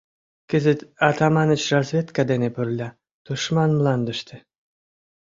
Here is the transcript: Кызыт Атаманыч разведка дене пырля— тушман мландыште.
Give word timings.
Кызыт 0.49 0.79
Атаманыч 1.09 1.63
разведка 1.73 2.21
дене 2.31 2.49
пырля— 2.55 2.89
тушман 3.25 3.71
мландыште. 3.77 4.37